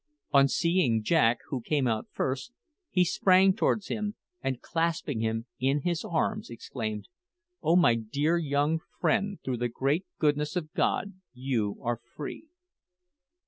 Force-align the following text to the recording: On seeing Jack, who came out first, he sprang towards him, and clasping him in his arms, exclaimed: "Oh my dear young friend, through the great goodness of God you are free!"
On 0.31 0.47
seeing 0.47 1.03
Jack, 1.03 1.37
who 1.49 1.61
came 1.61 1.85
out 1.85 2.07
first, 2.11 2.53
he 2.89 3.05
sprang 3.05 3.53
towards 3.55 3.89
him, 3.89 4.15
and 4.41 4.59
clasping 4.59 5.19
him 5.19 5.45
in 5.59 5.81
his 5.81 6.03
arms, 6.03 6.49
exclaimed: 6.49 7.07
"Oh 7.61 7.75
my 7.75 7.93
dear 7.93 8.35
young 8.39 8.79
friend, 8.99 9.37
through 9.45 9.57
the 9.57 9.69
great 9.69 10.07
goodness 10.17 10.55
of 10.55 10.73
God 10.73 11.13
you 11.35 11.77
are 11.83 11.97
free!" 12.15 12.47